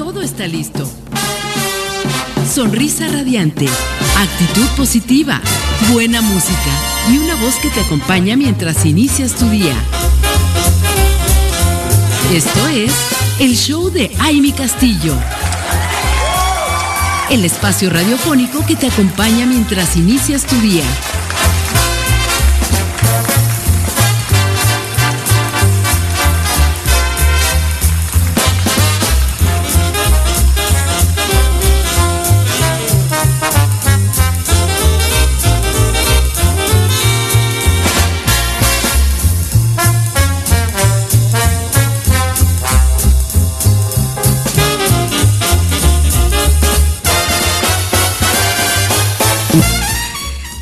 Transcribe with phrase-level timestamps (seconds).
[0.00, 0.90] todo está listo.
[2.50, 3.68] Sonrisa radiante,
[4.16, 5.38] actitud positiva,
[5.92, 6.70] buena música
[7.12, 9.74] y una voz que te acompaña mientras inicias tu día.
[12.32, 12.94] Esto es
[13.40, 15.14] el show de Amy Castillo.
[17.28, 20.84] El espacio radiofónico que te acompaña mientras inicias tu día.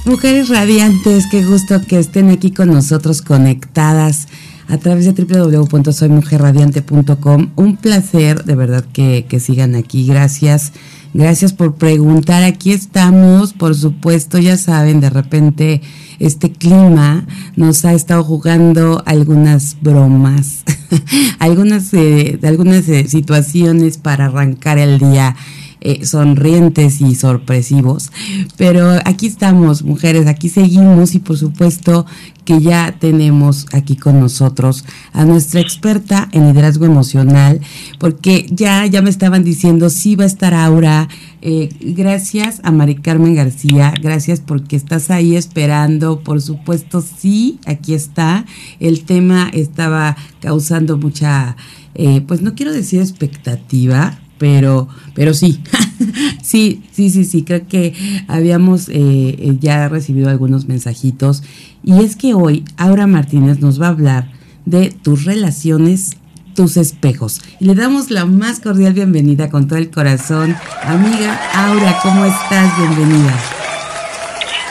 [0.09, 4.27] Mujeres radiantes, qué gusto que estén aquí con nosotros conectadas
[4.67, 7.51] a través de www.soymujerradiante.com.
[7.57, 10.07] Un placer, de verdad, que, que, sigan aquí.
[10.07, 10.73] Gracias.
[11.13, 12.43] Gracias por preguntar.
[12.43, 15.83] Aquí estamos, por supuesto, ya saben, de repente
[16.19, 20.65] este clima nos ha estado jugando algunas bromas,
[21.39, 25.37] algunas, eh, algunas eh, situaciones para arrancar el día
[25.81, 28.11] eh, sonrientes y sorpresivos.
[28.57, 32.07] Pero aquí estamos, mujeres, aquí seguimos y por supuesto
[32.45, 37.61] que ya tenemos aquí con nosotros a nuestra experta en liderazgo emocional,
[37.99, 41.09] porque ya, ya me estaban diciendo, sí va a estar Aura.
[41.43, 47.93] Eh, gracias a Mari Carmen García, gracias porque estás ahí esperando, por supuesto, sí, aquí
[47.93, 48.47] está.
[48.81, 51.55] El tema estaba causando mucha,
[51.95, 55.61] eh, pues no quiero decir expectativa, pero, pero sí,
[56.43, 57.95] sí, sí, sí, sí, creo que
[58.29, 61.43] habíamos eh, eh, ya recibido algunos mensajitos
[61.85, 64.31] y es que hoy Aura Martínez nos va a hablar
[64.65, 66.17] de tus relaciones,
[66.55, 67.41] tus espejos.
[67.61, 70.55] Y le damos la más cordial bienvenida con todo el corazón.
[70.83, 72.77] Amiga Aura, ¿cómo estás?
[72.79, 73.68] Bienvenida.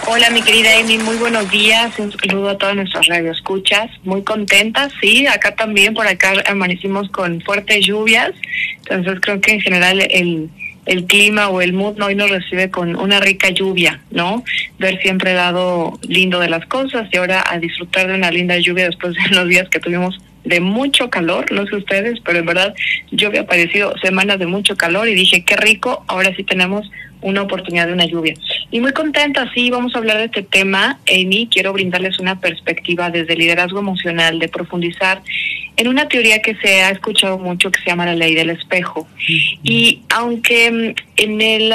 [0.10, 2.00] Hola, mi querida Amy, muy buenos días.
[2.00, 3.92] Un saludo a todas nuestras radioescuchas.
[4.06, 5.28] Muy contentas, sí.
[5.28, 8.32] Acá también, por acá amanecimos con fuertes lluvias.
[8.90, 10.50] Entonces, creo que en general el,
[10.86, 14.46] el clima o el mood hoy nos recibe con una rica lluvia, ¿no?
[14.80, 18.86] Ver siempre lado lindo de las cosas y ahora a disfrutar de una linda lluvia
[18.86, 22.74] después de los días que tuvimos de mucho calor, no sé ustedes, pero en verdad
[23.12, 26.90] yo había padecido semanas de mucho calor y dije, qué rico, ahora sí tenemos
[27.22, 28.34] una oportunidad de una lluvia.
[28.72, 31.00] Y muy contenta, sí, vamos a hablar de este tema.
[31.12, 35.22] Amy, quiero brindarles una perspectiva desde el liderazgo emocional, de profundizar
[35.76, 39.08] en una teoría que se ha escuchado mucho que se llama la ley del espejo.
[39.64, 41.74] Y aunque en el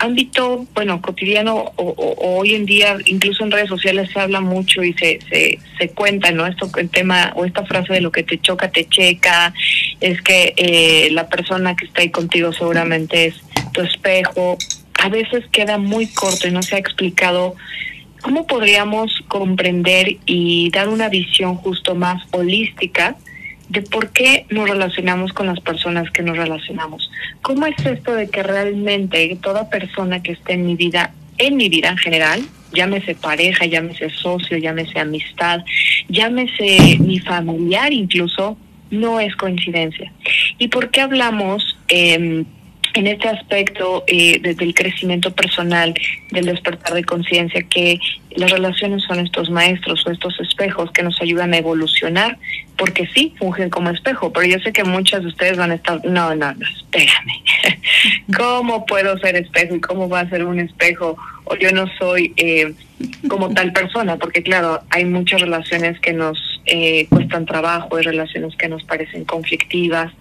[0.00, 4.94] ámbito, bueno, cotidiano o, hoy en día, incluso en redes sociales se habla mucho y
[4.94, 5.20] se,
[5.78, 6.46] se, cuenta, ¿no?
[6.46, 9.52] Esto, el tema o esta frase de lo que te choca, te checa,
[10.00, 13.34] es que eh, la persona que está ahí contigo seguramente es
[13.72, 14.56] tu espejo,
[15.02, 17.54] a veces queda muy corto y no se ha explicado
[18.22, 23.16] cómo podríamos comprender y dar una visión justo más holística
[23.70, 27.10] de por qué nos relacionamos con las personas que nos relacionamos.
[27.40, 31.68] ¿Cómo es esto de que realmente toda persona que esté en mi vida, en mi
[31.68, 32.42] vida en general,
[32.72, 35.60] llámese pareja, llámese socio, llámese amistad,
[36.08, 38.58] llámese mi familiar incluso,
[38.90, 40.12] no es coincidencia?
[40.58, 41.78] ¿Y por qué hablamos...
[41.88, 42.44] Eh,
[42.94, 45.94] en este aspecto eh, desde el crecimiento personal,
[46.30, 47.98] del despertar de conciencia, que
[48.36, 52.38] las relaciones son estos maestros o estos espejos que nos ayudan a evolucionar,
[52.76, 56.04] porque sí, fungen como espejo, pero yo sé que muchas de ustedes van a estar,
[56.04, 57.42] no, no, no, espérame,
[58.36, 61.16] ¿cómo puedo ser espejo y cómo va a ser un espejo?
[61.44, 62.72] O yo no soy eh,
[63.28, 68.54] como tal persona, porque claro, hay muchas relaciones que nos eh, cuestan trabajo, hay relaciones
[68.56, 70.12] que nos parecen conflictivas,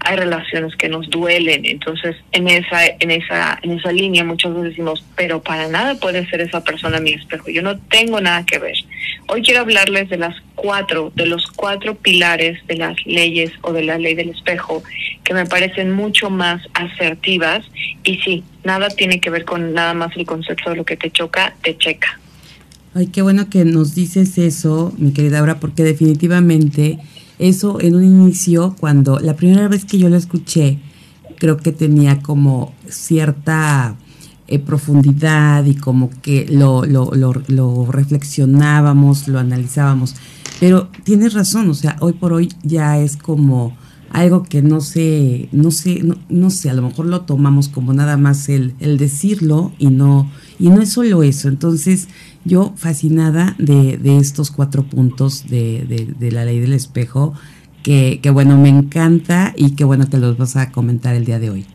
[0.00, 4.70] hay relaciones que nos duelen, entonces en esa en esa en esa línea muchos veces
[4.70, 8.58] decimos, pero para nada puede ser esa persona mi espejo, yo no tengo nada que
[8.58, 8.76] ver.
[9.28, 13.82] Hoy quiero hablarles de las cuatro, de los cuatro pilares de las leyes o de
[13.82, 14.82] la ley del espejo
[15.24, 17.64] que me parecen mucho más asertivas
[18.04, 21.10] y sí, nada tiene que ver con nada más el concepto de lo que te
[21.10, 22.18] choca, te checa.
[22.94, 26.98] Ay, qué bueno que nos dices eso, mi querida Aura, porque definitivamente
[27.38, 30.78] eso en un inicio, cuando la primera vez que yo lo escuché,
[31.38, 33.96] creo que tenía como cierta
[34.46, 40.14] eh, profundidad y como que lo, lo, lo, lo, reflexionábamos, lo analizábamos.
[40.58, 43.76] Pero tienes razón, o sea, hoy por hoy ya es como
[44.10, 47.92] algo que no sé, no sé, no, no sé, a lo mejor lo tomamos como
[47.92, 51.48] nada más el, el decirlo y no, y no es solo eso.
[51.48, 52.08] Entonces,
[52.48, 55.84] yo fascinada de, de estos cuatro puntos de,
[56.18, 57.34] de, la ley del espejo
[57.84, 61.38] que, que bueno, me encanta y que bueno que los vas a comentar el día
[61.38, 61.66] de hoy.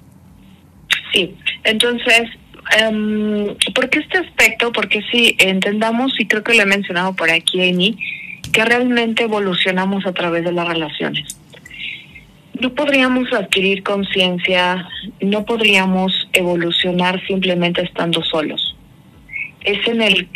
[1.13, 2.23] Sí, entonces,
[2.89, 4.71] um, ¿por qué este aspecto?
[4.71, 7.97] Porque sí, entendamos, y creo que lo he mencionado por aquí, Amy,
[8.51, 11.37] que realmente evolucionamos a través de las relaciones.
[12.59, 14.87] No podríamos adquirir conciencia,
[15.21, 18.75] no podríamos evolucionar simplemente estando solos.
[19.61, 20.27] Es en el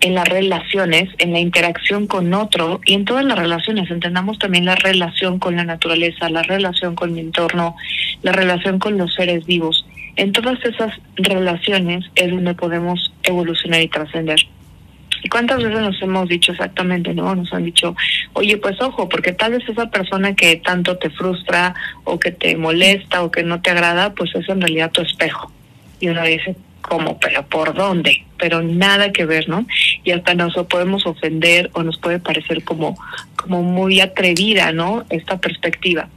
[0.00, 3.90] en las relaciones, en la interacción con otro y en todas las relaciones.
[3.90, 7.76] Entendamos también la relación con la naturaleza, la relación con mi entorno,
[8.22, 9.86] la relación con los seres vivos.
[10.16, 14.40] En todas esas relaciones es donde podemos evolucionar y trascender.
[15.22, 17.34] ¿Y cuántas veces nos hemos dicho exactamente, no?
[17.34, 17.94] Nos han dicho,
[18.32, 21.74] oye, pues ojo, porque tal vez esa persona que tanto te frustra
[22.04, 25.52] o que te molesta o que no te agrada, pues es en realidad tu espejo.
[26.00, 27.18] Y uno dice, ¿cómo?
[27.18, 28.24] ¿Pero por dónde?
[28.38, 29.66] Pero nada que ver, ¿no?
[30.04, 32.96] Y hasta nos podemos ofender o nos puede parecer como,
[33.36, 35.04] como muy atrevida, ¿no?
[35.10, 36.08] Esta perspectiva.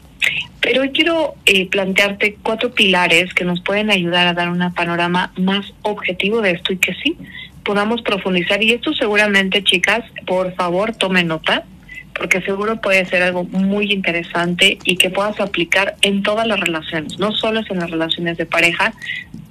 [0.62, 5.74] Pero quiero eh, plantearte cuatro pilares que nos pueden ayudar a dar un panorama más
[5.81, 7.18] objetivo de esto y que sí,
[7.66, 8.63] podamos profundizar.
[8.63, 11.66] Y esto seguramente, chicas, por favor, tomen nota,
[12.13, 17.18] porque seguro puede ser algo muy interesante y que puedas aplicar en todas las relaciones,
[17.19, 18.94] no solo en las relaciones de pareja,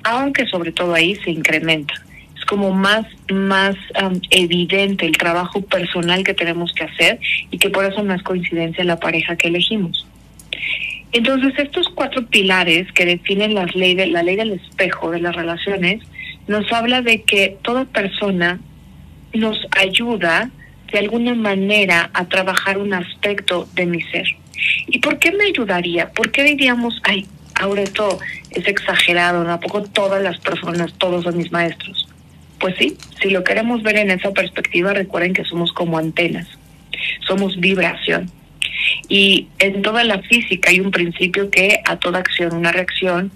[0.04, 1.94] aunque sobre todo ahí se incrementa.
[2.36, 3.76] Es como más, más
[4.30, 7.18] evidente el trabajo personal que tenemos que hacer
[7.50, 10.06] y que por eso no es coincidencia la pareja que elegimos.
[11.12, 16.00] Entonces, estos cuatro pilares que definen las leyes, la ley del espejo de las relaciones
[16.48, 18.58] nos habla de que toda persona
[19.34, 20.50] nos ayuda
[20.92, 24.26] de alguna manera a trabajar un aspecto de mi ser.
[24.86, 26.10] ¿Y por qué me ayudaría?
[26.10, 28.18] ¿Por qué diríamos, ay, ahora esto
[28.50, 29.52] es exagerado, ¿no?
[29.52, 32.08] ¿A poco todas las personas, todos son mis maestros?
[32.60, 36.46] Pues sí, si lo queremos ver en esa perspectiva, recuerden que somos como antenas,
[37.26, 38.30] somos vibración.
[39.08, 43.32] Y en toda la física hay un principio que a toda acción una reacción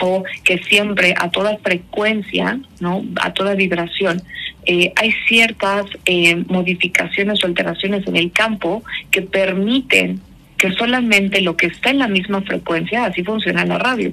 [0.00, 3.04] o que siempre a toda frecuencia, ¿no?
[3.20, 4.22] A toda vibración,
[4.66, 10.20] eh, hay ciertas eh, modificaciones o alteraciones en el campo que permiten
[10.58, 14.12] que solamente lo que está en la misma frecuencia, así funciona la radio.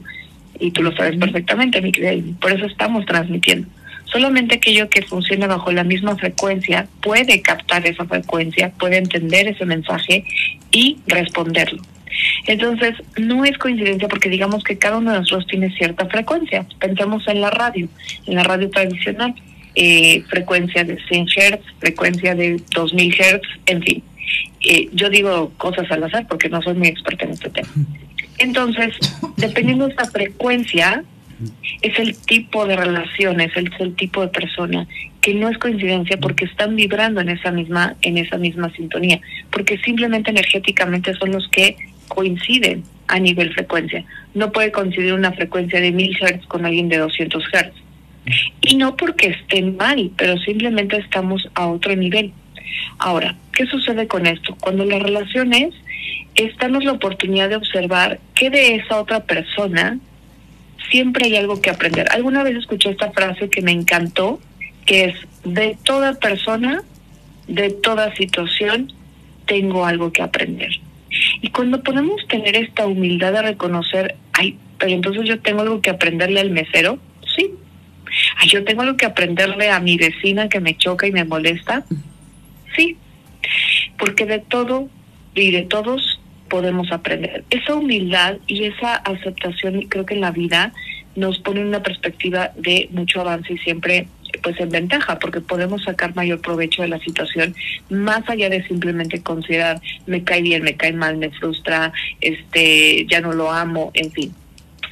[0.59, 2.21] Y tú lo sabes perfectamente, mi querida.
[2.39, 3.67] Por eso estamos transmitiendo.
[4.05, 9.65] Solamente aquello que funciona bajo la misma frecuencia puede captar esa frecuencia, puede entender ese
[9.65, 10.25] mensaje
[10.71, 11.81] y responderlo.
[12.45, 16.65] Entonces, no es coincidencia porque digamos que cada uno de nosotros tiene cierta frecuencia.
[16.79, 17.87] Pensemos en la radio,
[18.27, 19.33] en la radio tradicional,
[19.75, 24.03] eh, frecuencia de 100 Hz, frecuencia de 2000 Hz, en fin.
[24.61, 27.69] Eh, yo digo cosas al azar porque no soy muy experta en este tema.
[28.37, 28.95] Entonces,
[29.37, 31.03] dependiendo de esta frecuencia,
[31.81, 34.87] es el tipo de relaciones, es el tipo de persona
[35.21, 39.19] que no es coincidencia porque están vibrando en esa misma en esa misma sintonía,
[39.51, 41.77] porque simplemente energéticamente son los que
[42.07, 44.03] coinciden a nivel frecuencia.
[44.33, 47.73] No puede coincidir una frecuencia de 1000 Hz con alguien de 200 Hz.
[48.61, 52.31] Y no porque estén mal, pero simplemente estamos a otro nivel.
[52.99, 54.55] Ahora, ¿qué sucede con esto?
[54.59, 55.73] Cuando las relaciones,
[56.35, 59.97] estamos la oportunidad de observar qué de esa otra persona
[60.89, 62.07] siempre hay algo que aprender.
[62.11, 64.39] Alguna vez escuché esta frase que me encantó,
[64.85, 66.83] que es, de toda persona,
[67.47, 68.93] de toda situación,
[69.45, 70.71] tengo algo que aprender.
[71.41, 75.89] Y cuando podemos tener esta humildad de reconocer, ay, pero entonces yo tengo algo que
[75.89, 76.99] aprenderle al mesero.
[78.47, 81.85] Yo tengo algo que aprenderle a mi vecina que me choca y me molesta,
[82.75, 82.97] sí.
[83.97, 84.89] Porque de todo
[85.35, 86.19] y de todos
[86.49, 87.45] podemos aprender.
[87.49, 90.73] Esa humildad y esa aceptación, creo que en la vida
[91.15, 94.07] nos pone una perspectiva de mucho avance y siempre
[94.43, 97.53] pues en ventaja porque podemos sacar mayor provecho de la situación
[97.89, 103.19] más allá de simplemente considerar me cae bien, me cae mal, me frustra, este ya
[103.19, 104.33] no lo amo, en fin.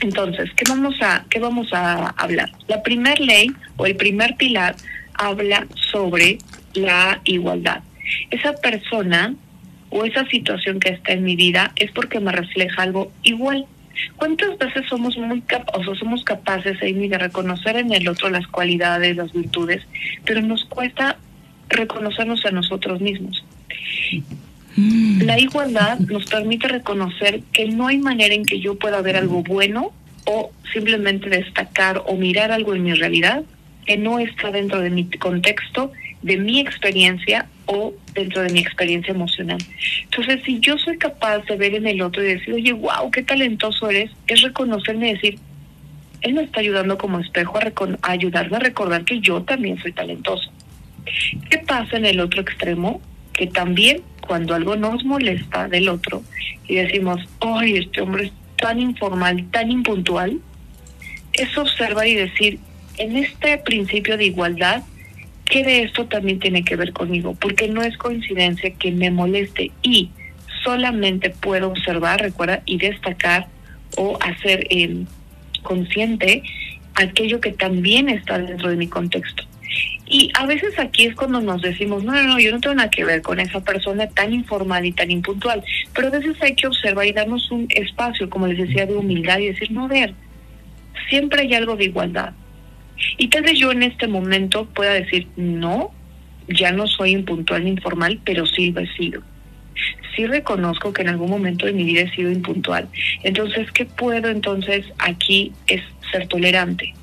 [0.02, 2.52] Entonces, ¿qué vamos a qué vamos a hablar?
[2.68, 4.76] La primer ley o el primer pilar
[5.14, 6.38] habla sobre
[6.74, 7.82] la igualdad.
[8.32, 9.36] Esa persona
[9.90, 13.66] o esa situación que está en mi vida es porque me refleja algo igual
[14.16, 19.32] ¿Cuántas veces somos muy capaces, somos capaces, de reconocer en el otro las cualidades, las
[19.34, 19.82] virtudes,
[20.26, 21.18] pero nos cuesta
[21.70, 23.44] reconocernos a nosotros mismos?
[24.80, 25.22] Mm.
[25.24, 29.44] La igualdad nos permite reconocer que no hay manera en que yo pueda ver algo
[29.44, 29.92] bueno
[30.26, 33.44] o simplemente destacar o mirar algo en mi realidad
[33.86, 39.12] que no está dentro de mi contexto, de mi experiencia o dentro de mi experiencia
[39.12, 39.58] emocional.
[40.04, 43.24] Entonces, si yo soy capaz de ver en el otro y decir, oye, wow, qué
[43.24, 45.40] talentoso eres, es reconocerme y decir,
[46.22, 47.72] él me está ayudando como espejo a,
[48.04, 50.52] ayudarme a recordar que yo también soy talentoso.
[51.50, 53.02] ¿Qué pasa en el otro extremo?
[53.40, 56.24] Que también cuando algo nos molesta del otro
[56.68, 60.42] y decimos, ay, este hombre es tan informal, tan impuntual,
[61.32, 62.60] es observar y decir,
[62.98, 64.84] en este principio de igualdad,
[65.46, 67.34] ¿qué de esto también tiene que ver conmigo?
[67.40, 70.10] Porque no es coincidencia que me moleste y
[70.66, 73.48] solamente puedo observar, recuerda, y destacar
[73.96, 75.06] o hacer eh,
[75.64, 76.44] consciente
[76.96, 79.49] aquello que también está dentro de mi contexto.
[80.06, 82.90] Y a veces aquí es cuando nos decimos, no, no, no, yo no tengo nada
[82.90, 85.64] que ver con esa persona tan informal y tan impuntual.
[85.94, 89.38] Pero a veces hay que observar y darnos un espacio, como les decía, de humildad
[89.38, 90.16] y decir, no, a ver,
[91.10, 92.34] siempre hay algo de igualdad.
[93.18, 95.92] Y tal vez yo en este momento pueda decir, no,
[96.48, 99.22] ya no soy impuntual ni informal, pero sí lo he sido.
[100.16, 102.90] Sí reconozco que en algún momento de mi vida he sido impuntual.
[103.24, 105.82] Entonces, ¿qué puedo entonces aquí es
[106.12, 106.94] ser tolerante?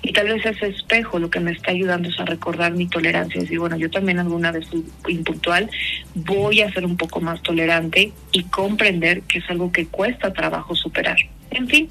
[0.00, 3.40] Y tal vez ese espejo lo que me está ayudando es a recordar mi tolerancia,
[3.40, 5.70] decir, bueno, yo también alguna vez fui impuntual,
[6.14, 10.74] voy a ser un poco más tolerante y comprender que es algo que cuesta trabajo
[10.74, 11.18] superar.
[11.50, 11.90] En fin,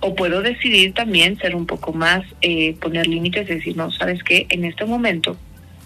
[0.00, 4.22] o puedo decidir también ser un poco más, eh, poner límites y decir, no, sabes
[4.22, 5.36] qué, en este momento,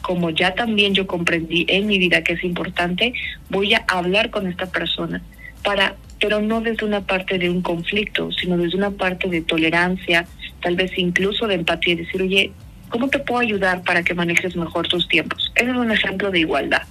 [0.02, 3.14] como ya también yo comprendí en mi vida que es importante,
[3.49, 5.23] voy a hablar con esta persona
[5.62, 10.26] para pero no desde una parte de un conflicto, sino desde una parte de tolerancia,
[10.64, 12.50] tal vez incluso de empatía, y decir, oye,
[12.88, 15.52] ¿cómo te puedo ayudar para que manejes mejor tus tiempos?
[15.54, 16.83] Ese es un ejemplo de igualdad.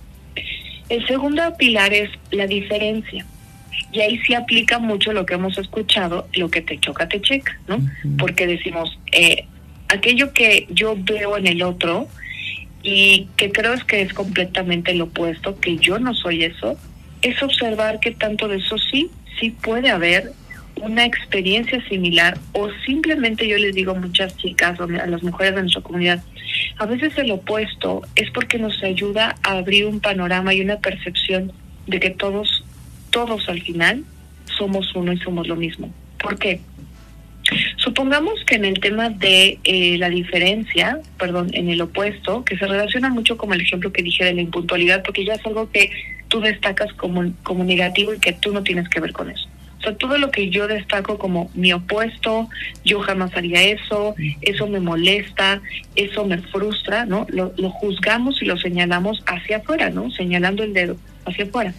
[0.89, 3.25] El segundo pilar es la diferencia.
[3.91, 7.59] Y ahí sí aplica mucho lo que hemos escuchado, lo que te choca, te checa,
[7.67, 7.79] ¿no?
[8.17, 9.45] Porque decimos, eh,
[9.87, 12.07] aquello que yo veo en el otro
[12.83, 16.77] y que creo es que es completamente lo opuesto, que yo no soy eso,
[17.21, 20.33] es observar que tanto de eso sí, sí puede haber
[20.81, 25.55] una experiencia similar o simplemente yo les digo a muchas chicas o a las mujeres
[25.55, 26.23] de nuestra comunidad,
[26.77, 31.51] a veces el opuesto es porque nos ayuda a abrir un panorama y una percepción
[31.87, 32.63] de que todos,
[33.09, 34.03] todos al final
[34.57, 35.91] somos uno y somos lo mismo.
[36.19, 36.59] ¿Por qué?
[37.77, 42.65] Supongamos que en el tema de eh, la diferencia, perdón, en el opuesto, que se
[42.65, 45.91] relaciona mucho con el ejemplo que dije de la impuntualidad, porque ya es algo que
[46.29, 49.47] tú destacas como, como negativo y que tú no tienes que ver con eso.
[49.83, 52.49] Sea, todo lo que yo destaco como mi opuesto,
[52.85, 55.61] yo jamás haría eso, eso me molesta,
[55.95, 57.27] eso me frustra, ¿no?
[57.29, 60.09] Lo, juzgamos y lo señalamos hacia afuera, ¿no?
[60.11, 61.73] Señalando el dedo hacia afuera.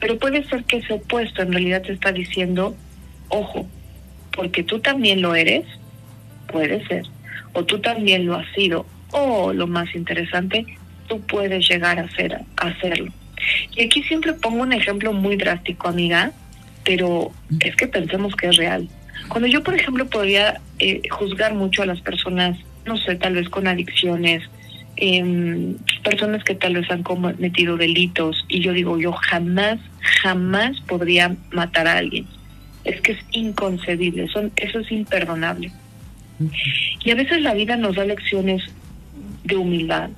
[0.00, 2.74] Pero puede ser que ese opuesto en realidad te está diciendo,
[3.28, 3.66] ojo,
[4.32, 5.64] porque tú también lo eres,
[6.48, 7.04] puede ser,
[7.52, 10.66] o tú también lo has sido, o lo más interesante,
[11.06, 13.12] tú puedes llegar a, ser, a hacerlo.
[13.76, 16.32] Y aquí siempre pongo un ejemplo muy drástico, amiga,
[16.84, 18.88] pero es que pensemos que es real.
[19.28, 23.48] Cuando yo, por ejemplo, podría eh, juzgar mucho a las personas, no sé, tal vez
[23.48, 24.42] con adicciones,
[24.96, 29.78] eh, personas que tal vez han cometido delitos, y yo digo, yo jamás,
[30.22, 32.26] jamás podría matar a alguien.
[32.84, 35.72] Es que es inconcebible, son, eso es imperdonable.
[37.02, 38.62] Y a veces la vida nos da lecciones
[39.44, 40.10] de humildad.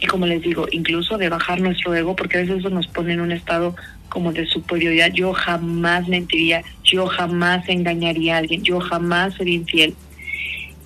[0.00, 3.14] Y como les digo, incluso de bajar nuestro ego, porque a veces eso nos pone
[3.14, 3.74] en un estado
[4.16, 5.12] como de superioridad.
[5.12, 9.94] Yo jamás mentiría, yo jamás engañaría a alguien, yo jamás sería infiel.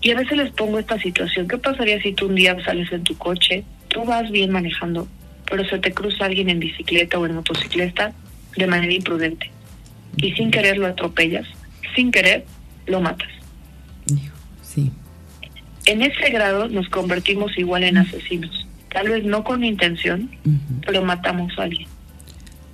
[0.00, 1.46] Y a veces les pongo esta situación.
[1.46, 5.06] ¿Qué pasaría si tú un día sales en tu coche, tú vas bien manejando,
[5.48, 8.12] pero se te cruza alguien en bicicleta o en motocicleta
[8.56, 9.48] de manera imprudente?
[10.16, 11.46] Y sin querer lo atropellas,
[11.94, 12.44] sin querer
[12.86, 13.30] lo matas.
[14.60, 14.90] Sí.
[15.86, 18.66] En ese grado nos convertimos igual en asesinos.
[18.92, 20.28] Tal vez no con intención,
[20.84, 21.86] pero matamos a alguien.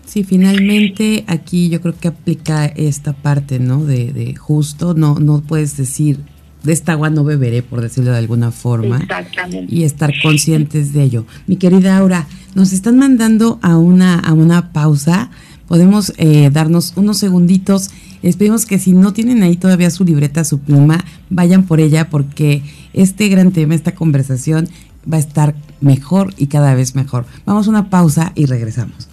[0.06, 3.84] Sí, finalmente aquí yo creo que aplica esta parte, ¿no?
[3.84, 6.20] De, de justo, no, no puedes decir,
[6.66, 8.98] de esta agua no beberé, por decirlo de alguna forma.
[8.98, 9.74] Exactamente.
[9.74, 11.26] Y estar conscientes de ello.
[11.46, 15.30] Mi querida Aura, nos están mandando a una, a una pausa.
[15.68, 17.90] Podemos eh, darnos unos segunditos.
[18.22, 22.10] Les pedimos que si no tienen ahí todavía su libreta, su pluma, vayan por ella
[22.10, 24.68] porque este gran tema, esta conversación
[25.10, 27.26] va a estar mejor y cada vez mejor.
[27.44, 29.08] Vamos a una pausa y regresamos.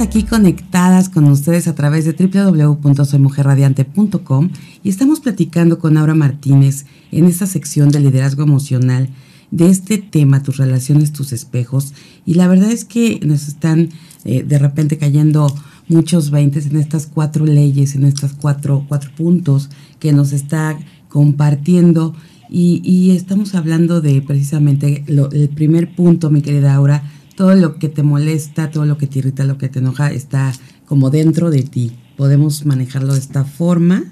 [0.00, 4.48] Aquí conectadas con ustedes a través de www.soymujerradiante.com
[4.82, 9.10] y estamos platicando con Aura Martínez en esta sección de liderazgo emocional
[9.50, 11.92] de este tema, tus relaciones, tus espejos.
[12.24, 13.90] Y la verdad es que nos están
[14.24, 15.54] eh, de repente cayendo
[15.86, 20.78] muchos veintes en estas cuatro leyes, en estas cuatro, cuatro puntos que nos está
[21.10, 22.14] compartiendo.
[22.48, 27.04] Y, estamos hablando de precisamente el primer punto, mi querida Aura,
[27.40, 30.52] todo lo que te molesta, todo lo que te irrita, lo que te enoja, está
[30.84, 31.92] como dentro de ti.
[32.18, 34.04] Podemos manejarlo de esta forma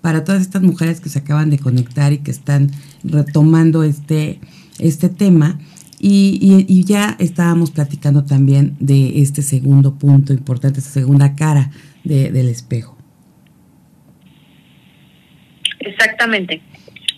[0.00, 2.72] para todas estas mujeres que se acaban de conectar y que están
[3.04, 4.40] retomando este,
[4.80, 5.60] este tema.
[6.00, 11.70] Y, ya estábamos platicando también de este segundo punto importante, esta segunda cara
[12.02, 12.98] del espejo.
[15.78, 16.60] Exactamente.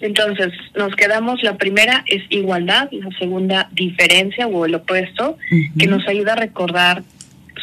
[0.05, 5.39] Entonces, nos quedamos, la primera es igualdad, la segunda diferencia o el opuesto,
[5.79, 7.03] que nos ayuda a recordar,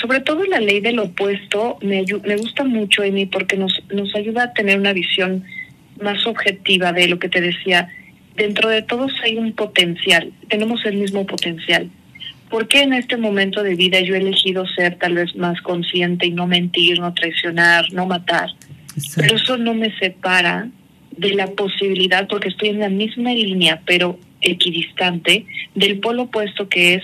[0.01, 4.45] sobre todo la ley del opuesto, me, me gusta mucho, Amy, porque nos, nos ayuda
[4.45, 5.43] a tener una visión
[6.01, 7.89] más objetiva de lo que te decía.
[8.35, 11.91] Dentro de todos hay un potencial, tenemos el mismo potencial.
[12.49, 16.25] ¿Por qué en este momento de vida yo he elegido ser tal vez más consciente
[16.25, 18.49] y no mentir, no traicionar, no matar?
[19.15, 20.69] Pero eso no me separa
[21.21, 26.95] de la posibilidad, porque estoy en la misma línea, pero equidistante, del polo opuesto que
[26.95, 27.03] es,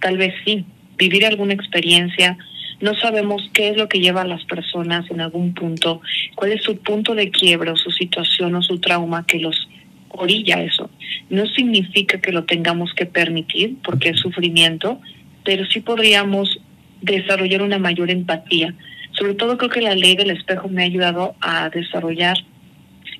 [0.00, 0.64] tal vez sí,
[0.96, 2.38] vivir alguna experiencia.
[2.80, 6.00] No sabemos qué es lo que lleva a las personas en algún punto,
[6.36, 9.68] cuál es su punto de quiebra, o su situación o su trauma que los
[10.08, 10.88] orilla eso.
[11.28, 15.02] No significa que lo tengamos que permitir, porque es sufrimiento,
[15.44, 16.58] pero sí podríamos
[17.02, 18.74] desarrollar una mayor empatía.
[19.12, 22.38] Sobre todo creo que la ley del espejo me ha ayudado a desarrollar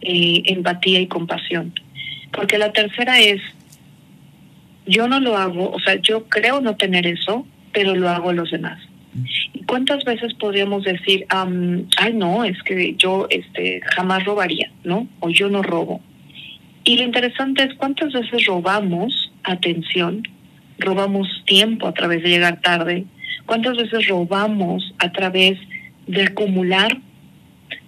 [0.03, 1.73] empatía y compasión.
[2.33, 3.41] Porque la tercera es,
[4.87, 8.35] yo no lo hago, o sea, yo creo no tener eso, pero lo hago a
[8.35, 8.81] los demás.
[9.53, 15.09] ¿Y cuántas veces podríamos decir, ay no, es que yo este, jamás robaría, ¿no?
[15.19, 16.01] O yo no robo.
[16.85, 20.27] Y lo interesante es cuántas veces robamos atención,
[20.79, 23.05] robamos tiempo a través de llegar tarde,
[23.47, 25.59] cuántas veces robamos a través
[26.07, 26.99] de acumular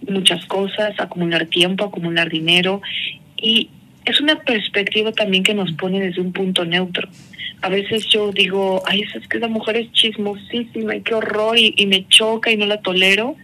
[0.09, 2.82] muchas cosas, acumular tiempo, acumular dinero
[3.37, 3.68] y
[4.04, 7.09] es una perspectiva también que nos pone desde un punto neutro.
[7.61, 11.74] A veces yo digo, ay, es que esa mujer es chismosísima y qué horror y,
[11.76, 13.37] y me choca y no la tolero.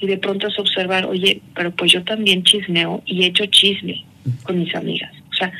[0.00, 4.04] Y de pronto es observar, oye, pero pues yo también chismeo y he hecho chisme
[4.42, 5.12] con mis amigas.
[5.30, 5.52] O sea,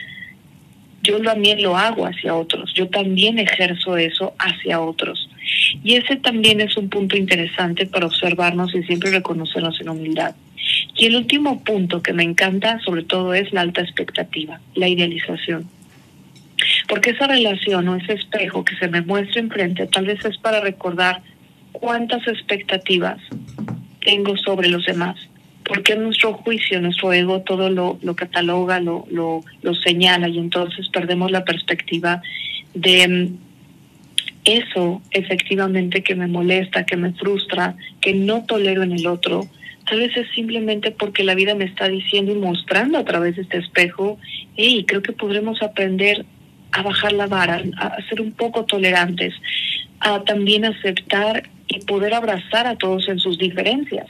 [1.02, 5.28] yo también lo hago hacia otros, yo también ejerzo eso hacia otros.
[5.82, 10.34] Y ese también es un punto interesante para observarnos y siempre reconocernos en humildad.
[10.96, 15.68] Y el último punto que me encanta sobre todo es la alta expectativa, la idealización.
[16.88, 20.60] Porque esa relación o ese espejo que se me muestra enfrente tal vez es para
[20.60, 21.22] recordar
[21.72, 23.18] cuántas expectativas
[24.04, 25.16] tengo sobre los demás.
[25.64, 30.88] Porque nuestro juicio, nuestro ego todo lo, lo cataloga, lo, lo, lo señala y entonces
[30.88, 32.20] perdemos la perspectiva
[32.74, 33.51] de mm,
[34.44, 39.46] eso efectivamente que me molesta, que me frustra, que no tolero en el otro,
[39.88, 43.42] tal vez es simplemente porque la vida me está diciendo y mostrando a través de
[43.42, 44.18] este espejo,
[44.56, 46.24] y creo que podremos aprender
[46.72, 49.34] a bajar la vara, a ser un poco tolerantes,
[50.00, 54.06] a también aceptar y poder abrazar a todos en sus diferencias.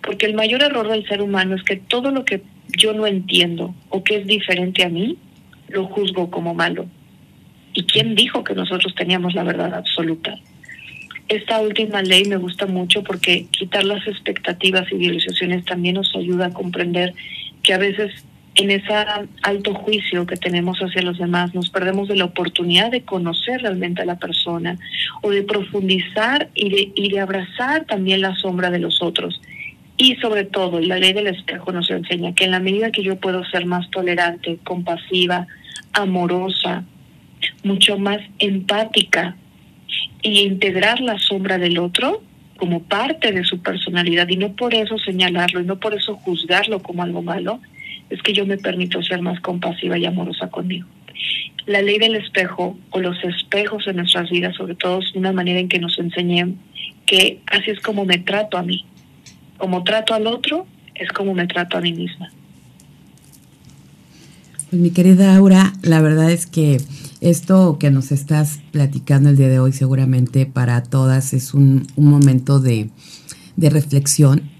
[0.00, 2.42] Porque el mayor error del ser humano es que todo lo que
[2.76, 5.16] yo no entiendo o que es diferente a mí,
[5.68, 6.86] lo juzgo como malo.
[7.74, 10.38] ¿Y quién dijo que nosotros teníamos la verdad absoluta?
[11.28, 16.46] Esta última ley me gusta mucho porque quitar las expectativas y visualizaciones también nos ayuda
[16.46, 17.14] a comprender
[17.62, 18.12] que a veces
[18.56, 18.92] en ese
[19.42, 24.02] alto juicio que tenemos hacia los demás nos perdemos de la oportunidad de conocer realmente
[24.02, 24.78] a la persona
[25.22, 29.40] o de profundizar y de, y de abrazar también la sombra de los otros.
[29.96, 33.16] Y sobre todo, la ley del espejo nos enseña que en la medida que yo
[33.16, 35.46] puedo ser más tolerante, compasiva,
[35.92, 36.84] amorosa,
[37.62, 39.36] mucho más empática
[40.22, 42.22] y integrar la sombra del otro
[42.56, 46.80] como parte de su personalidad y no por eso señalarlo y no por eso juzgarlo
[46.80, 47.60] como algo malo,
[48.10, 50.86] es que yo me permito ser más compasiva y amorosa conmigo.
[51.66, 55.58] La ley del espejo o los espejos en nuestras vidas, sobre todo, es una manera
[55.58, 56.58] en que nos enseñen
[57.06, 58.84] que así es como me trato a mí.
[59.56, 62.30] Como trato al otro, es como me trato a mí misma.
[64.74, 66.80] Pues mi querida Aura, la verdad es que
[67.20, 72.58] esto que nos estás platicando el día de hoy seguramente para todas es un, momento
[72.58, 72.90] de,
[73.56, 74.50] reflexión,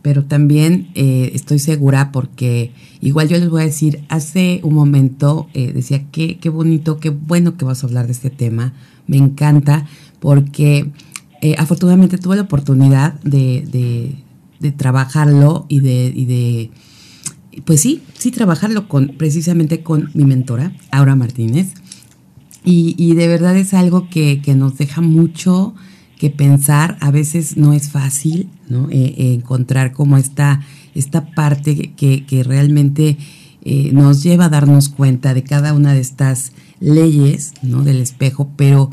[0.00, 5.50] pero también eh, estoy segura porque igual yo les voy a decir, hace un momento
[5.52, 8.72] eh, decía, qué, qué bonito, qué bueno que vas a hablar de este tema,
[9.06, 9.84] me encanta
[10.18, 10.90] porque
[11.42, 14.16] eh, afortunadamente tuve la oportunidad de,
[14.60, 16.70] de, trabajarlo y de, y de,
[17.64, 21.74] pues sí, sí trabajarlo con precisamente con mi mentora, Aura Martínez.
[22.64, 25.74] Y, de verdad es algo que, nos deja mucho
[26.18, 26.98] que pensar.
[27.00, 28.90] A veces no es fácil, ¿no?
[28.90, 30.60] Eh, eh, encontrar como esta,
[30.94, 33.16] esta parte que, que realmente
[33.62, 37.82] eh, nos lleva a darnos cuenta de cada una de estas leyes, ¿no?
[37.82, 38.90] Del espejo, pero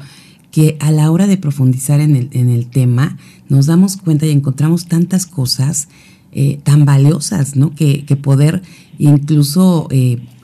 [0.52, 4.32] que a la hora de profundizar en el, en el tema nos damos cuenta y
[4.32, 5.88] encontramos tantas cosas
[6.64, 7.74] tan valiosas, ¿no?
[7.74, 8.62] Que, poder
[8.98, 9.88] incluso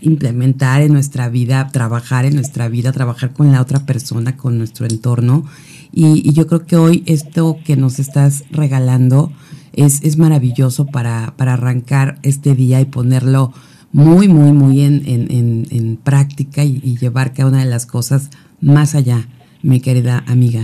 [0.02, 4.86] implementar en nuestra vida, trabajar en nuestra vida, trabajar con la otra persona, con nuestro
[4.86, 5.46] entorno.
[5.94, 9.32] Y, yo creo que hoy esto que nos estás regalando
[9.74, 13.54] es, es maravilloso para, para arrancar este día y ponerlo
[13.94, 18.30] muy, muy, muy en, en, en, práctica y llevar cada una de las cosas
[18.62, 19.28] más allá,
[19.62, 20.64] mi querida amiga.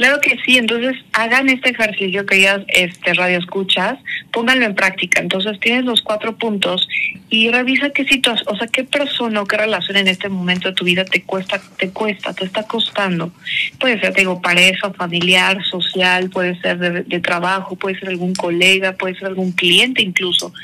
[0.00, 3.98] Claro que sí, entonces hagan este ejercicio que ya este radio escuchas,
[4.32, 5.20] pónganlo en práctica.
[5.20, 6.88] Entonces tienes los cuatro puntos
[7.28, 10.74] y revisa qué situación, o sea, qué persona o qué relación en este momento de
[10.74, 13.30] tu vida te cuesta, te cuesta, te está costando.
[13.78, 18.34] Puede ser, te digo, pareja, familiar, social, puede ser de, de trabajo, puede ser algún
[18.34, 20.54] colega, puede ser algún cliente incluso.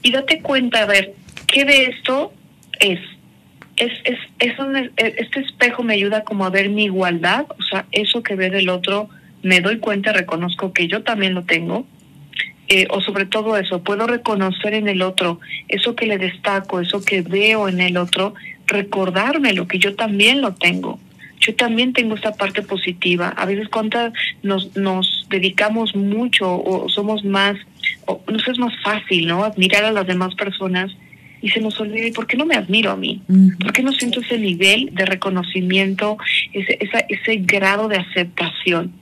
[0.00, 1.12] Y date cuenta, a ver,
[1.46, 2.32] ¿qué de esto
[2.80, 3.00] es?
[3.78, 7.86] Es, es, es un, este espejo me ayuda como a ver mi igualdad, o sea,
[7.92, 9.08] eso que ve del otro,
[9.42, 11.86] me doy cuenta, reconozco que yo también lo tengo,
[12.68, 17.02] eh, o sobre todo eso, puedo reconocer en el otro eso que le destaco, eso
[17.02, 18.34] que veo en el otro,
[18.66, 21.00] recordarme lo que yo también lo tengo.
[21.40, 23.28] Yo también tengo esta parte positiva.
[23.28, 24.12] A veces cuando
[24.42, 27.56] nos, nos dedicamos mucho o somos más,
[28.06, 29.44] o nos es más fácil, ¿no?
[29.44, 30.90] Admirar a las demás personas
[31.40, 33.22] y se nos olvida, ¿y por qué no me admiro a mí?
[33.60, 36.18] ¿Por qué no siento ese nivel de reconocimiento,
[36.52, 38.92] ese, ese grado de aceptación?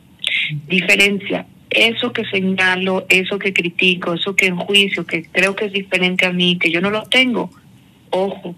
[0.68, 6.26] Diferencia, eso que señalo, eso que critico, eso que enjuicio, que creo que es diferente
[6.26, 7.50] a mí, que yo no lo tengo,
[8.10, 8.54] ojo,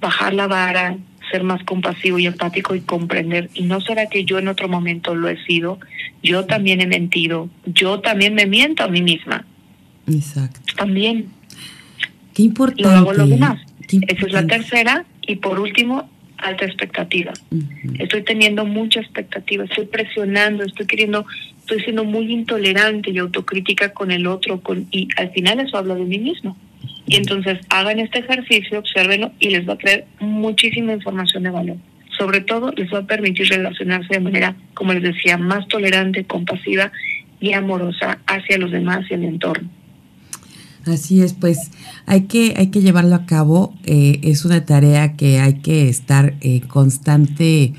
[0.00, 0.96] bajar la vara,
[1.30, 3.50] ser más compasivo y empático y comprender.
[3.54, 5.78] ¿Y no será que yo en otro momento lo he sido?
[6.22, 9.44] Yo también he mentido, yo también me miento a mí misma.
[10.06, 10.60] Exacto.
[10.76, 11.26] También.
[12.36, 12.82] Qué importante.
[12.82, 13.58] Lo hago lo demás.
[13.88, 15.06] Esa es la tercera.
[15.26, 17.32] Y por último, alta expectativa.
[17.98, 21.24] Estoy teniendo mucha expectativa, estoy presionando, estoy queriendo,
[21.60, 25.94] estoy siendo muy intolerante y autocrítica con el otro, con, y al final eso habla
[25.94, 26.56] de mí mismo.
[27.06, 31.76] Y entonces hagan este ejercicio, observenlo y les va a traer muchísima información de valor.
[32.18, 36.92] Sobre todo les va a permitir relacionarse de manera, como les decía, más tolerante, compasiva
[37.40, 39.68] y amorosa hacia los demás y el entorno.
[40.86, 41.58] Así es, pues
[42.06, 43.74] hay que, hay que llevarlo a cabo.
[43.84, 47.74] Eh, es una tarea que hay que estar en constante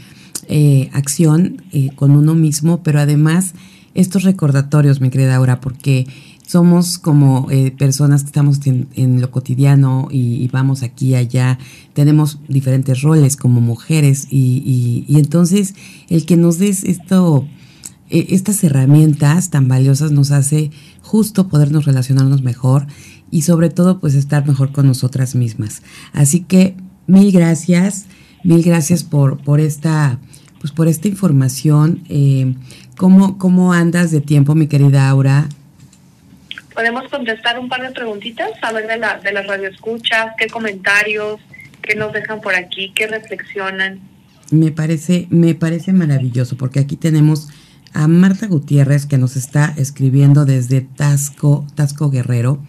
[0.49, 3.53] eh, acción eh, con uno mismo, pero además
[3.93, 6.05] estos recordatorios, mi querida Aura, porque
[6.45, 11.59] somos como personas que estamos en, lo cotidiano y, vamos aquí y allá,
[11.93, 15.75] tenemos diferentes roles como mujeres y, y entonces
[16.07, 17.45] el que nos des esto
[18.09, 20.71] estas herramientas tan valiosas nos hace
[21.07, 22.85] justo podernos relacionarnos mejor
[23.31, 25.81] y sobre todo pues estar mejor con nosotras mismas.
[26.13, 26.75] Así que
[27.07, 28.05] mil gracias,
[28.43, 30.19] mil gracias por, por esta
[30.59, 32.03] pues por esta información.
[32.09, 32.53] Eh,
[32.97, 35.47] ¿cómo, ¿Cómo andas de tiempo, mi querida Aura?
[36.73, 41.39] Podemos contestar un par de preguntitas, a ver de, la, de las radioescuchas, qué comentarios,
[41.81, 43.99] qué nos dejan por aquí, qué reflexionan.
[44.51, 47.49] Me parece, me parece maravilloso, porque aquí tenemos
[47.93, 52.59] a Marta Gutiérrez que nos está escribiendo desde Tasco, Tasco Guerrero.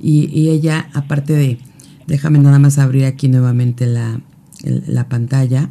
[0.00, 1.58] Y, ella, aparte de,
[2.06, 4.20] déjame nada más abrir aquí nuevamente la,
[4.62, 5.70] la pantalla.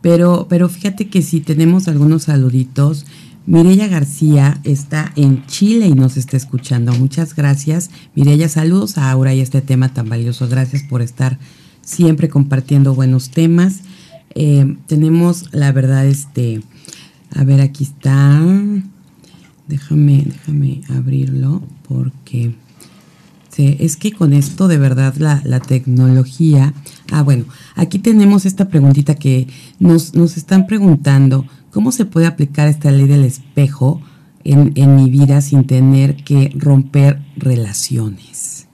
[0.00, 3.06] Pero, pero fíjate que si tenemos algunos saluditos.
[3.46, 6.92] Mireya García está en Chile y nos está escuchando.
[6.92, 7.90] Muchas gracias.
[8.14, 10.48] Mireya, saludos a Aura y este tema tan valioso.
[10.48, 11.38] Gracias por estar
[11.80, 13.80] siempre compartiendo buenos temas.
[14.34, 16.60] Eh, tenemos, la verdad, este,
[17.34, 18.40] a ver, aquí está.
[19.66, 22.54] Déjame, déjame abrirlo porque
[23.58, 26.72] es que con esto de verdad la, la, tecnología.
[27.10, 29.48] Ah, bueno, aquí tenemos esta preguntita que
[29.80, 31.44] nos, nos están preguntando.
[31.70, 34.00] ¿Cómo se puede aplicar esta ley del espejo
[34.44, 38.68] en, en mi vida sin tener que romper relaciones?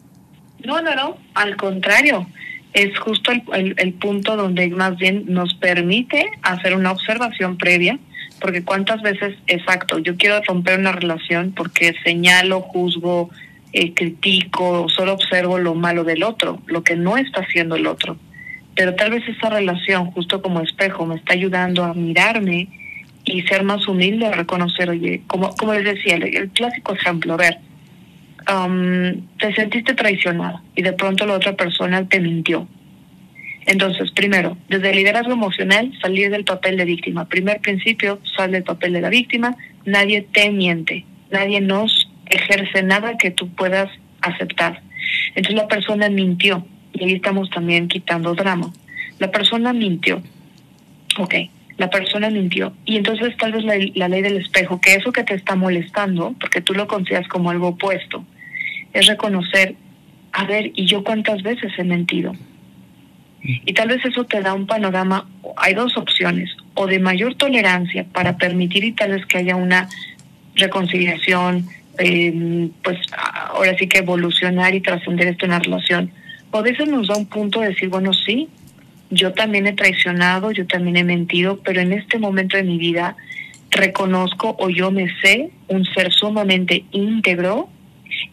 [0.64, 2.26] No, no, no, al contrario.
[2.74, 7.98] Es justo el, el punto donde más bien nos permite hacer una observación previa
[8.44, 13.30] porque cuántas veces, exacto, yo quiero romper una relación porque señalo, juzgo,
[13.72, 18.18] eh, critico, solo observo lo malo del otro, lo que no está haciendo el otro.
[18.74, 22.68] Pero tal vez esa relación, justo como espejo, me está ayudando a mirarme
[23.24, 27.36] y ser más humilde, a reconocer, oye, como, como les decía, el, clásico ejemplo, a
[27.38, 27.58] ver,
[28.54, 32.68] um, te sentiste traicionado y de pronto la otra persona te mintió.
[33.66, 37.28] Entonces, primero, desde el liderazgo emocional, salir del papel de víctima.
[37.28, 39.56] Primer principio, sal del papel de la víctima.
[39.84, 41.04] Nadie te miente.
[41.30, 44.82] Nadie nos ejerce nada que tú puedas aceptar.
[45.34, 46.66] Entonces la persona mintió.
[46.92, 48.72] Y ahí estamos también quitando drama.
[49.18, 50.22] La persona mintió.
[51.18, 51.34] Ok,
[51.78, 52.72] la persona mintió.
[52.84, 56.34] Y entonces tal vez la, la ley del espejo, que eso que te está molestando,
[56.38, 58.24] porque tú lo consideras como algo opuesto,
[58.92, 59.74] es reconocer,
[60.32, 62.32] a ver, ¿y yo cuántas veces he mentido?
[63.44, 68.04] Y tal vez eso te da un panorama, hay dos opciones, o de mayor tolerancia
[68.12, 69.88] para permitir y tal vez que haya una
[70.54, 72.98] reconciliación, eh, pues
[73.50, 76.10] ahora sí que evolucionar y trascender esto en la relación.
[76.50, 78.48] O de eso nos da un punto de decir, bueno, sí,
[79.10, 83.16] yo también he traicionado, yo también he mentido, pero en este momento de mi vida
[83.70, 87.68] reconozco o yo me sé un ser sumamente íntegro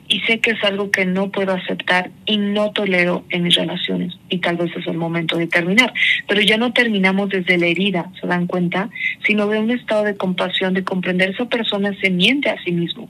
[0.07, 4.13] y sé que es algo que no puedo aceptar y no tolero en mis relaciones
[4.29, 5.93] y tal vez es el momento de terminar.
[6.27, 8.89] Pero ya no terminamos desde la herida, ¿se dan cuenta?
[9.25, 13.09] Sino de un estado de compasión, de comprender esa persona se miente a sí mismo.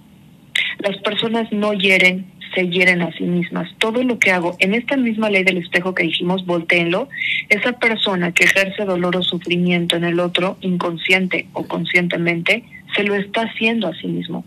[0.79, 3.69] Las personas no hieren, se hieren a sí mismas.
[3.77, 7.09] Todo lo que hago en esta misma ley del espejo que dijimos, volteenlo,
[7.49, 12.63] esa persona que ejerce dolor o sufrimiento en el otro, inconsciente o conscientemente,
[12.95, 14.45] se lo está haciendo a sí mismo.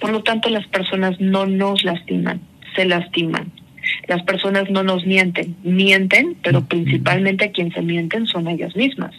[0.00, 2.40] Por lo tanto, las personas no nos lastiman,
[2.74, 3.52] se lastiman.
[4.06, 9.14] Las personas no nos mienten, mienten, pero principalmente quien se mienten son ellas mismas.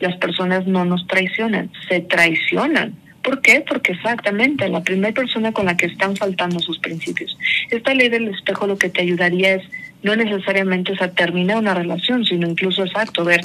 [0.00, 2.94] Las personas no nos traicionan, se traicionan.
[3.22, 3.64] ¿Por qué?
[3.66, 7.36] Porque exactamente la primera persona con la que están faltando sus principios.
[7.70, 9.62] Esta ley del espejo lo que te ayudaría es
[10.02, 13.40] no necesariamente es a terminar una relación, sino incluso exacto, ver,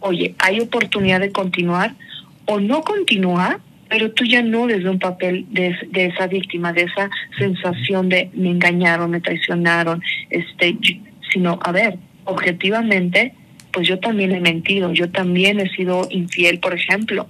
[0.00, 1.94] oye, hay oportunidad de continuar
[2.46, 3.58] o no continuar
[3.94, 8.28] pero tú ya no desde un papel de, de, esa víctima, de esa sensación de
[8.34, 10.76] me engañaron, me traicionaron, este,
[11.32, 13.34] sino, a ver, objetivamente,
[13.70, 17.28] pues yo también he mentido, yo también he sido infiel, por ejemplo.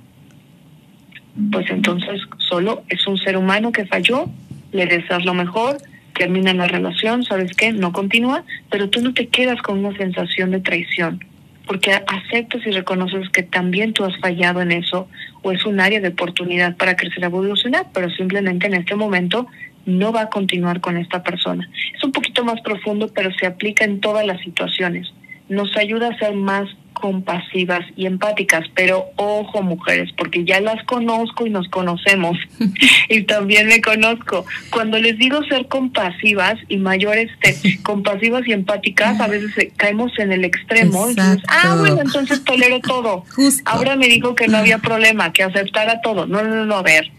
[1.52, 4.24] Pues entonces solo es un ser humano que falló,
[4.72, 5.76] le deseas lo mejor,
[6.16, 7.74] termina la relación, ¿sabes qué?
[7.74, 11.22] No continúa, pero tú no te quedas con una sensación de traición
[11.66, 15.08] porque aceptas y reconoces que también tú has fallado en eso
[15.42, 19.46] o es un área de oportunidad para crecer, evolucionar, pero simplemente en este momento
[19.86, 21.68] no va a continuar con esta persona.
[21.94, 25.12] Es un poquito más profundo, pero se aplica en todas las situaciones.
[25.48, 31.46] Nos ayuda a ser más compasivas y empáticas, pero ojo mujeres, porque ya las conozco
[31.46, 32.38] y nos conocemos
[33.10, 34.46] y también me conozco.
[34.70, 40.32] Cuando les digo ser compasivas y mayores, este, compasivas y empáticas, a veces caemos en
[40.32, 41.06] el extremo.
[41.48, 43.24] ah, bueno, entonces tolero todo.
[43.66, 46.26] Ahora me dijo que no había problema, que aceptara todo.
[46.26, 47.10] No, no, no, a ver.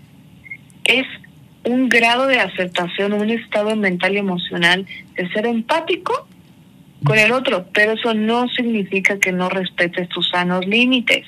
[0.85, 1.05] Es
[1.63, 4.85] un grado de aceptación, un estado mental y emocional
[5.15, 6.27] de ser empático
[7.03, 11.25] con el otro, pero eso no significa que no respetes tus sanos límites.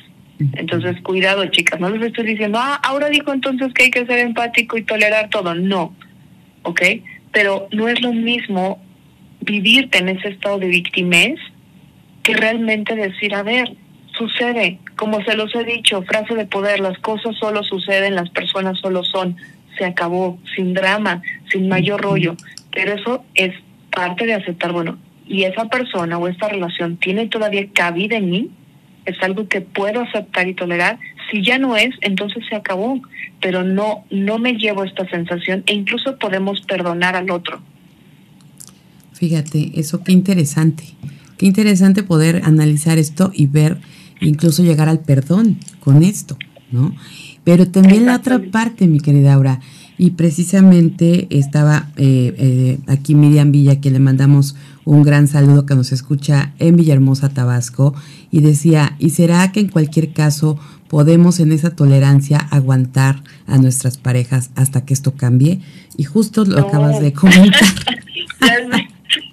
[0.54, 4.20] Entonces, cuidado, chicas, no les estoy diciendo, ah, ahora dijo entonces que hay que ser
[4.20, 5.56] empático y tolerar todo.
[5.56, 5.96] No,
[6.64, 6.82] ¿ok?
[7.32, 8.82] Pero no es lo mismo
[9.42, 11.40] vivirte en ese estado de victimez
[12.24, 13.76] que realmente decir, a ver,
[14.18, 18.80] sucede, como se los he dicho, frase de poder, las cosas solo suceden, las personas
[18.80, 19.38] solo son,
[19.78, 22.36] se acabó, sin drama, sin mayor rollo.
[22.72, 23.54] Pero eso es
[23.92, 28.50] parte de aceptar, bueno, y esa persona o esta relación tiene todavía cabida en mí,
[29.06, 31.00] es algo que puedo aceptar y tolerar.
[31.32, 33.02] Si ya no es, entonces se acabó,
[33.42, 37.62] pero no no me llevo esta sensación e incluso podemos perdonar al otro.
[39.14, 40.84] Fíjate, eso qué interesante.
[41.38, 43.78] Qué interesante poder analizar esto y ver
[44.20, 46.38] incluso llegar al perdón con esto,
[46.72, 46.96] ¿no?
[47.44, 49.62] Pero también la otra parte, mi querida Aura,
[49.98, 54.56] y precisamente estaba eh, eh, aquí Miriam Villa, que le mandamos
[54.88, 57.94] un gran saludo que nos escucha en Villahermosa, Tabasco,
[58.32, 63.98] y decía, ¿y será que en cualquier caso podemos en esa tolerancia aguantar a nuestras
[63.98, 65.60] parejas hasta que esto cambie?
[65.98, 67.60] Y justo lo acabas de comentar.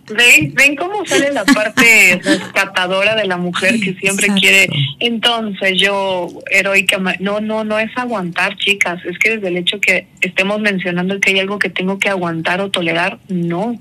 [0.09, 4.69] ¿Ven, ven cómo sale la parte rescatadora de la mujer que siempre quiere.
[4.99, 9.01] Entonces yo, heroica, no, no, no es aguantar, chicas.
[9.05, 12.61] Es que desde el hecho que estemos mencionando que hay algo que tengo que aguantar
[12.61, 13.79] o tolerar, no.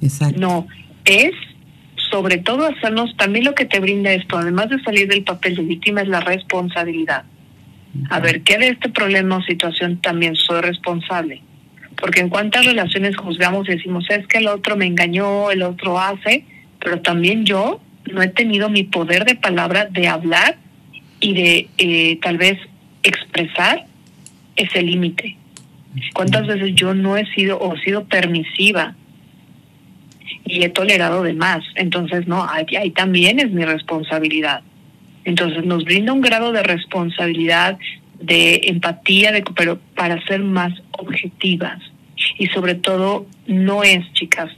[0.00, 0.40] Exacto.
[0.40, 0.66] No,
[1.04, 1.32] es
[2.10, 5.62] sobre todo hacernos, también lo que te brinda esto, además de salir del papel de
[5.62, 7.24] víctima, es la responsabilidad.
[8.10, 11.42] A ver, ¿qué de este problema o situación también soy responsable?
[11.96, 15.98] Porque en cuántas relaciones juzgamos y decimos, es que el otro me engañó, el otro
[15.98, 16.44] hace,
[16.78, 17.80] pero también yo
[18.12, 20.56] no he tenido mi poder de palabra de hablar
[21.20, 22.58] y de eh, tal vez
[23.02, 23.86] expresar
[24.56, 25.36] ese límite.
[26.14, 28.94] ¿Cuántas veces yo no he sido o he sido permisiva?
[30.44, 31.64] Y he tolerado de más.
[31.74, 34.62] Entonces, no, ahí, ahí también es mi responsabilidad.
[35.24, 37.78] Entonces nos brinda un grado de responsabilidad,
[38.18, 41.78] de empatía, de, pero para ser más objetivas.
[42.38, 44.50] Y sobre todo, no es, chicas,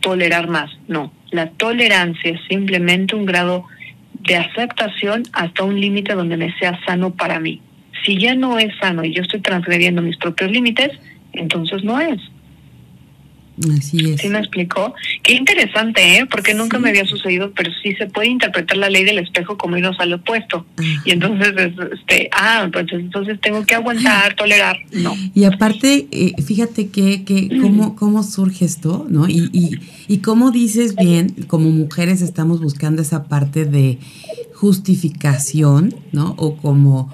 [0.00, 1.12] tolerar más, no.
[1.30, 3.64] La tolerancia es simplemente un grado
[4.12, 7.60] de aceptación hasta un límite donde me sea sano para mí.
[8.04, 10.90] Si ya no es sano y yo estoy transgrediendo mis propios límites,
[11.32, 12.20] entonces no es.
[13.76, 14.20] Así es.
[14.20, 14.94] ¿Sí me explicó?
[15.22, 16.26] Qué interesante, ¿eh?
[16.26, 19.76] Porque nunca me había sucedido, pero sí se puede interpretar la ley del espejo como
[19.76, 20.64] irnos al opuesto.
[21.04, 21.52] Y entonces,
[21.92, 24.78] este, ah, pues entonces tengo que aguantar, tolerar.
[24.92, 25.14] No.
[25.34, 29.28] Y aparte, eh, fíjate que, que cómo, cómo surge esto, ¿no?
[29.28, 33.98] Y, y, y cómo dices bien, como mujeres estamos buscando esa parte de
[34.54, 36.34] justificación, ¿no?
[36.38, 37.12] O como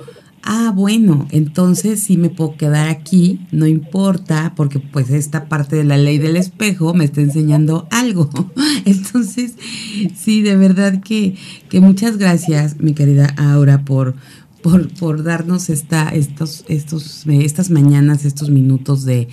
[0.51, 5.85] ah, bueno, entonces sí me puedo quedar aquí, no importa, porque pues esta parte de
[5.85, 8.31] la ley del espejo me está enseñando algo.
[8.87, 9.57] Entonces,
[10.17, 11.37] sí, de verdad que,
[11.69, 14.15] que muchas gracias, mi querida Aura, por,
[14.63, 19.29] por, por darnos esta, estos, estos, estas mañanas, estos minutos de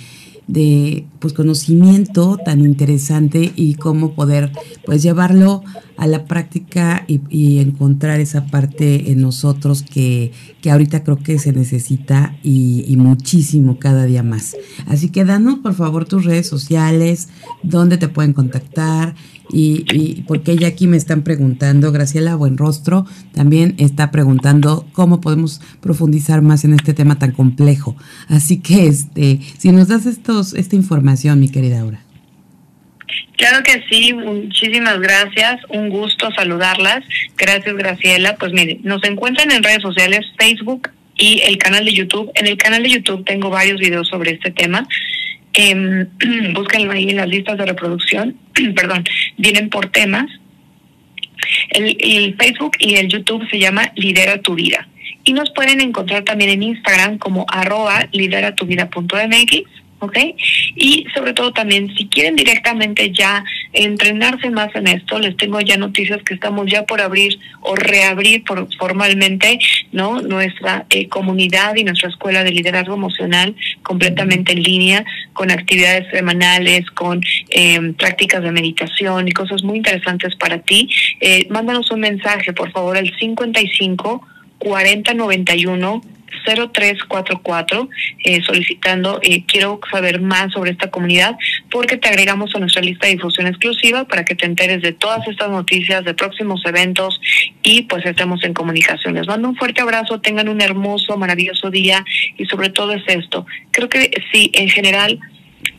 [0.47, 4.51] de pues conocimiento tan interesante y cómo poder
[4.85, 5.63] pues llevarlo
[5.97, 10.31] a la práctica y, encontrar esa parte en nosotros que,
[10.61, 14.57] que, ahorita creo que se necesita y, y, muchísimo cada día más.
[14.87, 17.29] Así que danos por favor tus redes sociales,
[17.63, 19.15] dónde te pueden contactar,
[19.51, 25.61] y, y, porque ella aquí me están preguntando, Graciela Buenrostro también está preguntando cómo podemos
[25.81, 27.95] profundizar más en este tema tan complejo.
[28.27, 32.01] Así que este, si nos das estos, esta información, mi querida Aura.
[33.37, 37.03] Claro que sí, muchísimas gracias, un gusto saludarlas.
[37.37, 38.35] Gracias, Graciela.
[38.37, 42.31] Pues mire, nos encuentran en redes sociales, Facebook y el canal de YouTube.
[42.35, 44.87] En el canal de YouTube tengo varios videos sobre este tema.
[45.57, 46.05] Eh,
[46.53, 48.35] búsquenlo ahí en las listas de reproducción,
[48.75, 49.03] perdón,
[49.37, 50.25] vienen por temas.
[51.69, 54.87] El, Facebook y el YouTube se llama Lidera tu vida.
[55.23, 60.17] Y nos pueden encontrar también en Instagram como arroba lideratuvida.mx ¿ok?
[60.75, 65.77] Y sobre todo también, si quieren directamente ya entrenarse más en esto, les tengo ya
[65.77, 69.59] noticias que estamos ya por abrir o reabrir por, formalmente,
[69.91, 70.21] ¿no?
[70.21, 76.89] Nuestra eh, comunidad y nuestra escuela de liderazgo emocional completamente en línea, con actividades semanales,
[76.91, 80.89] con eh, prácticas de meditación y cosas muy interesantes para ti.
[81.21, 84.27] Eh, mándanos un mensaje, por favor, al 55
[84.59, 86.01] 40 91
[86.45, 87.89] 0344
[88.23, 91.37] eh, solicitando eh, quiero saber más sobre esta comunidad
[91.69, 95.27] porque te agregamos a nuestra lista de difusión exclusiva para que te enteres de todas
[95.27, 97.19] estas noticias, de próximos eventos
[97.63, 99.15] y pues estemos en comunicación.
[99.15, 102.03] Les mando un fuerte abrazo, tengan un hermoso, maravilloso día
[102.37, 103.45] y sobre todo es esto.
[103.71, 105.19] Creo que sí, en general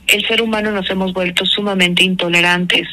[0.08, 2.88] el ser humano nos hemos vuelto sumamente intolerantes.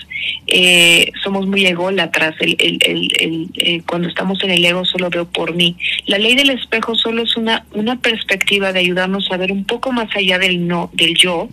[0.48, 2.36] Eh, somos muy ególatras.
[2.40, 2.80] El, el,
[3.20, 5.76] el, eh, cuando estamos en el ego solo veo por mí.
[6.08, 9.92] La ley del espejo solo es una, una perspectiva de ayudarnos a ver un poco
[9.92, 11.50] más allá del no, del yo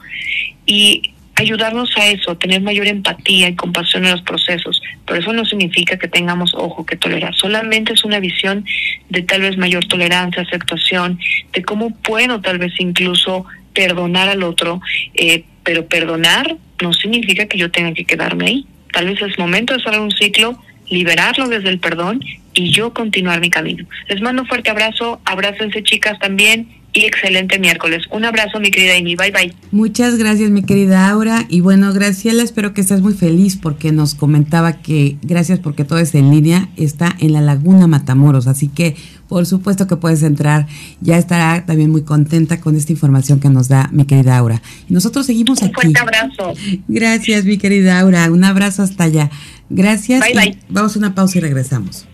[0.66, 4.80] y ayudarnos a eso, tener mayor empatía y compasión en los procesos.
[5.06, 7.34] Pero eso no significa que tengamos ojo que tolerar.
[7.34, 8.64] Solamente es una visión
[9.08, 11.18] de tal vez mayor tolerancia, aceptación,
[11.52, 14.80] de cómo puedo tal vez incluso perdonar al otro,
[15.14, 18.66] eh, pero perdonar no significa que yo tenga que quedarme ahí.
[18.92, 22.20] Tal vez es momento de cerrar un ciclo, liberarlo desde el perdón
[22.54, 23.86] y yo continuar mi camino.
[24.08, 28.02] Les mando un fuerte abrazo, abrácense chicas también y excelente miércoles.
[28.10, 29.14] Un abrazo, mi querida Amy.
[29.14, 29.54] Bye bye.
[29.70, 31.44] Muchas gracias, mi querida Aura.
[31.48, 35.98] Y bueno, Graciela, espero que estés muy feliz porque nos comentaba que gracias porque todo
[35.98, 38.46] es en línea, está en la Laguna Matamoros.
[38.48, 38.96] Así que,
[39.30, 40.66] por supuesto que puedes entrar.
[41.00, 44.60] Ya estará también muy contenta con esta información que nos da mi querida Aura.
[44.88, 45.68] Y nosotros seguimos aquí.
[45.68, 46.52] Un fuerte abrazo.
[46.88, 48.28] Gracias, mi querida Aura.
[48.32, 49.30] Un abrazo hasta allá.
[49.70, 50.20] Gracias.
[50.20, 50.58] Bye, bye.
[50.68, 52.09] Vamos a una pausa y regresamos.